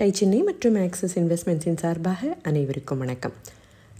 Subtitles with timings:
[0.00, 3.32] Tie Chennai மற்றும் axis இன்வெஸ்ட்மெண்ட்ஸின் சார்பாக அனைவருக்கும் வணக்கம்.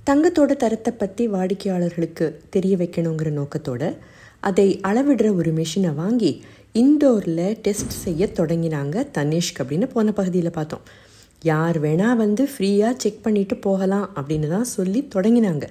[0.07, 3.97] தங்கத்தோட தரத்தை பற்றி வாடிக்கையாளர்களுக்கு தெரிய வைக்கணுங்கிற நோக்கத்தோட
[4.41, 6.45] அதை அளவிடுற ஒரு மிஷினை வாங்கி
[6.75, 10.81] இண்டோரில் டெஸ்ட் செய்ய தொடங்கினாங்க தனிஷ்க் அப்படின்னு போன பகுதியில் பார்த்தோம்.
[11.43, 15.63] யார் வேணால் வந்து ஃப்ரீயாக செக் பண்ணிவிட்டு போகலாம் அப்படின்னு தான் சொல்லி தொடங்கினாங்க.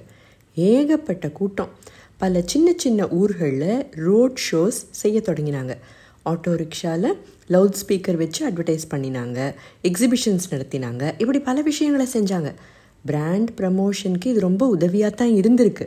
[0.54, 1.68] ஏகப்பட்ட கூட்டம்.
[2.16, 5.76] பல சின்ன சின்ன ஊர்களில் ரோட் ஷோஸ் செய்ய தொடங்கினாங்க.
[6.26, 7.16] ஆட்டோ ரிக்ஷாவில்
[7.48, 9.38] லவுட் ஸ்பீக்கர் வச்சு அட்வர்டைஸ் பண்ணினாங்க.
[9.84, 11.12] எக்ஸிபிஷன்ஸ் நடத்தினாங்க.
[11.18, 12.52] இப்படி பல விஷயங்களை செஞ்சாங்க.
[13.04, 15.86] பிராண்ட் ப்ரமோஷனுக்கு இது ரொம்ப உதவியாக தான் இருந்திருக்கு.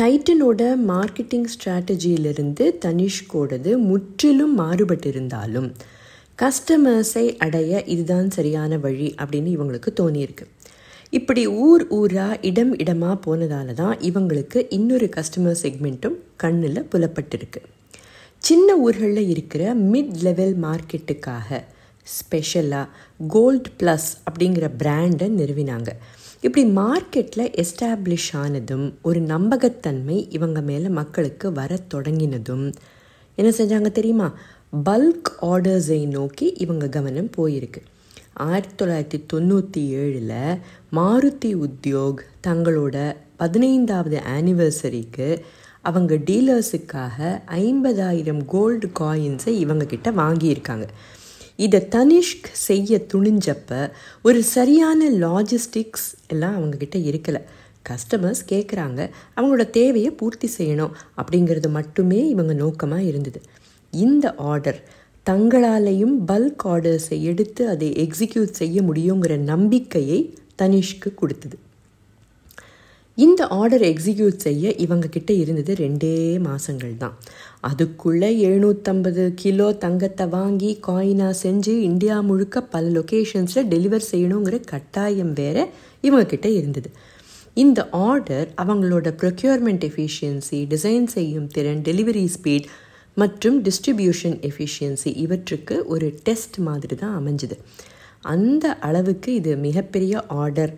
[0.00, 5.72] டைட்டனோட மார்க்கெட்டிங் ஸ்ட்ராட்டஜியிலிருந்து தனிஷ்கோடது முற்றிலும் மாறுபட்டு இருந்தாலும்
[6.42, 10.46] கஸ்டமர்ஸை அடைய இதுதான் சரியான வழி அப்படின்னு இவங்களுக்கு தோணியிருக்கு.
[11.10, 17.60] இப்படி ஊர் ஊராக இடம் இடமாக போனதால தான் இவங்களுக்கு இன்னொரு கஸ்டமர் செக்மெண்ட்டும் கண்ணில் புலப்பட்டிருக்கு.
[18.40, 21.60] சின்ன ஊர்களில் இருக்கிற மிட் லெவல் மார்க்கெட்டுக்காக
[22.02, 22.88] ஸ்பெஷலாக
[23.28, 25.88] கோல்ட் ப்ளஸ் அப்படிங்கிற பிராண்டை நிறுவினாங்க.
[26.40, 32.72] இப்படி மார்க்கெட்டில் எஸ்டாப்ளிஷ் ஆனதும் ஒரு நம்பகத்தன்மை இவங்க மேலே மக்களுக்கு வர தொடங்கினதும்
[33.34, 34.38] என்ன செஞ்சாங்க தெரியுமா?
[34.84, 37.80] பல்க் ஆர்டர்ஸை நோக்கி இவங்க கவனம் போயிருக்கு.
[38.32, 40.58] ஆயிரத்தி தொள்ளாயிரத்தி தொண்ணூற்றி ஏழில்
[40.92, 45.28] மாருதி உத்யோக் தங்களோட பதினைந்தாவது ஆனிவர்சரிக்கு
[45.82, 50.86] அவங்க டீலர்ஸுக்காக ஐம்பதாயிரம் கோல்டு காயின்ஸை இவங்கக்கிட்ட வாங்கியிருக்காங்க.
[51.56, 53.90] இதை தனிஷ்க் செய்ய துணிஞ்சப்ப
[54.22, 57.40] ஒரு சரியான லாஜிஸ்டிக்ஸ் எல்லாம் அவங்கக்கிட்ட இருக்கலை.
[57.88, 63.40] கஸ்டமர்ஸ் கேட்குறாங்க அவங்களோட தேவையை பூர்த்தி செய்யணும் அப்படிங்கிறது மட்டுமே இவங்க நோக்கமாக இருந்தது.
[63.90, 64.82] இந்த ஆர்டர்
[65.30, 71.58] தங்களாலையும் பல்க் ஆர்டர்ஸை எடுத்து அதை எக்ஸிக்யூட் செய்ய முடியுங்கிற நம்பிக்கையை தனிஷ்க்கு கொடுத்தது.
[73.18, 77.14] இந்த ஆர்டர் எக்ஸிக்யூட் செய்ய இவங்க கிட்ட இருந்தது ரெண்டே மாதங்கள் தான்.
[77.60, 85.68] அதுக்குள்ளே எழுநூற்றம்பது கிலோ தங்கத்தை வாங்கி காயினாக செஞ்சு இந்தியா முழுக்க பல லொக்கேஷன்ஸில் டெலிவர் செய்யணுங்கிற கட்டாயம் வேற
[86.00, 86.90] இவங்க கிட்ட இருந்தது.
[87.54, 92.68] இந்த ஆர்டர் அவங்களோட ப்ரொக்யூர்மெண்ட் எஃபிஷியன்சி டிசைன் செய்யும் திறன் டெலிவரி ஸ்பீட்
[93.14, 97.58] மற்றும் டிஸ்ட்ரிபியூஷன் எஃபிஷியன்சி இவற்றுக்கு ஒரு டெஸ்ட் மாதிரி தான் அமைஞ்சுது.
[98.20, 100.72] அந்த அளவுக்கு இது மிகப்பெரிய ஆர்டர்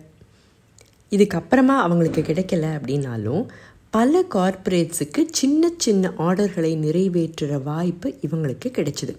[1.13, 3.47] இதுக்கப்புறமா அவங்களுக்கு கிடைக்கல அப்படின்னாலும்
[3.89, 9.13] பல கார்ப்பரேட்ஸுக்கு சின்ன சின்ன ஆர்டர்களை நிறைவேற்றுற வாய்ப்பு இவங்களுக்கு கிடைச்சிது.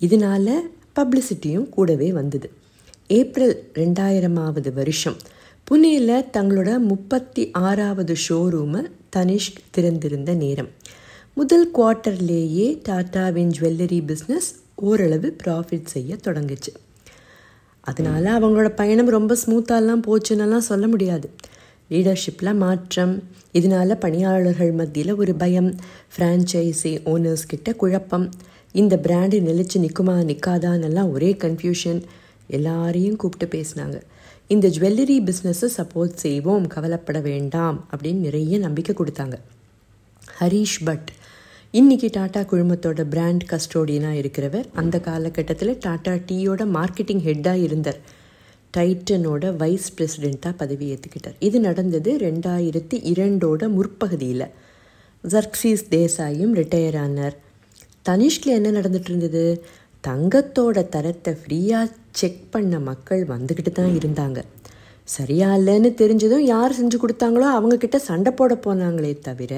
[0.00, 0.54] இதனால
[0.96, 2.50] பப்ளிசிட்டியும் கூடவே வந்தது.
[3.06, 5.16] ஏப்ரல் ரெண்டாயிரமாவது வருஷம்
[5.70, 10.68] புனேயில் தங்களோட முப்பத்தி ஆறாவது ஷோரூமை தனிஷ்க் திறந்திருந்த நேரம்.
[11.34, 16.72] முதல் குவார்ட்டர்லேயே டாட்டாவின் ஜுவல்லரி பிஸ்னஸ் ஓரளவு ப்ராஃபிட் செய்ய தொடங்குச்சு.
[17.90, 21.28] அதனால் அவங்களோட பயணம் ரொம்ப ஸ்மூத்தாலாம் போச்சுன்னெல்லாம் சொல்ல முடியாது.
[21.90, 23.14] லீடர்ஷிப்பில் மாற்றம்
[23.52, 25.70] இதனால் பணியாளர்கள் மத்தியில் ஒரு பயம்
[26.14, 28.26] ஃப்ரான்ச்சைசி ஓனர்ஸ் கிட்ட குழப்பம்
[28.72, 32.00] இந்த பிராண்டு நிலச்சி நிற்குமா நிற்காதான்னெல்லாம் ஒரே கன்ஃபியூஷன்
[32.46, 33.98] எல்லாரையும் கூப்பிட்டு பேசினாங்க.
[34.46, 39.36] இந்த ஜுவல்லரி பிஸ்னஸை சப்போர்ட் செய்வோம் கவலைப்பட வேண்டாம் அப்படின்னு நிறைய நம்பிக்கை கொடுத்தாங்க.
[40.40, 41.08] ஹரீஷ் பட்
[41.78, 47.98] இன்றைக்கி டாடா குழுமத்தோட பிராண்ட் கஸ்டோடியனாக இருக்கிறவர் அந்த காலகட்டத்தில் டாடா டீயோட மார்க்கெட்டிங் ஹெட்டாக இருந்தார்.
[48.76, 54.46] டைட்டனோட வைஸ் பிரசிடெண்ட்டாக பதவி ஏற்றுக்கிட்டார் இது நடந்தது ரெண்டாயிரத்தி இரண்டோட முற்பகுதியில்.
[55.24, 57.36] ஜர்க்ஸீஸ் தேசாயும் ரிட்டையர் ஆனார்.
[58.08, 59.44] தனிஷ்கில் என்ன நடந்துட்டு இருந்தது?
[60.04, 64.40] தங்கத்தோட தரத்தை ஃப்ரீயாக செக் பண்ண மக்கள் வந்துக்கிட்டு தான் இருந்தாங்க.
[65.04, 69.54] சரியா இல்லைன்னு தெரிஞ்சதும் யார் செஞ்சு கொடுத்தாங்களோ அவங்கக்கிட்ட சண்டை போட போனாங்களே தவிர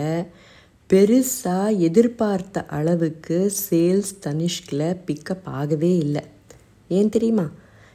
[0.92, 6.22] பெருசாக எதிர்பார்த்த அளவுக்கு சேல்ஸ் தனிஷ்கில் பிக்கப் ஆகவே இல்லை.
[6.88, 7.50] ஏன் தெரியுமா?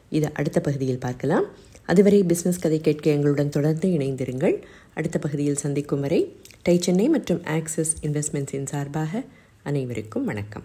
[0.10, 1.46] இதை அடுத்த பகுதியில் பார்க்கலாம்.
[1.86, 4.62] அதுவரை பிஸ்னஸ் கதை கேட்க எங்களுடன் தொடர்ந்து இணைந்திருங்கள்.
[4.94, 9.24] அடுத்த பகுதியில் சந்திக்கும் வரை டை சென்னை மற்றும் ஆக்சிஸ் இன்வெஸ்ட்மெண்ட்ஸின் சார்பாக
[9.64, 10.64] அனைவருக்கும் வணக்கம்.